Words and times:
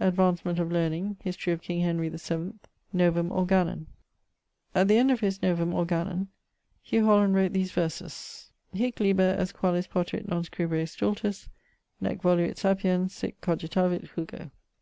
Advancement 0.00 0.58
of 0.58 0.72
learning. 0.72 1.18
History 1.22 1.52
of 1.52 1.60
King 1.60 1.82
Henry 1.82 2.08
the 2.08 2.16
7th. 2.16 2.60
Novum 2.94 3.30
Organon. 3.30 3.84
At 4.74 4.88
the 4.88 4.96
end 4.96 5.10
of 5.10 5.20
his 5.20 5.42
Novum 5.42 5.74
Organon 5.74 6.28
Hugh 6.82 7.04
Holland 7.04 7.34
wrote 7.34 7.52
these 7.52 7.72
verses: 7.72 8.50
Hic 8.72 9.00
liber 9.00 9.36
est 9.38 9.52
qualis 9.54 9.86
potuit 9.86 10.26
non 10.28 10.44
scribere 10.44 10.86
Stultus, 10.88 11.50
Nec 12.00 12.22
voluit 12.22 12.56
Sapiens: 12.56 13.12
sic 13.12 13.38
cogitavit 13.42 14.08
Hugo. 14.14 14.50